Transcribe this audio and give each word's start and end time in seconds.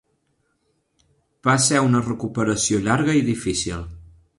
Va 1.49 1.55
ser 1.67 1.85
una 1.91 2.03
recuperació 2.09 2.85
llarga 2.89 3.21
i 3.23 3.27
difícil. 3.33 3.91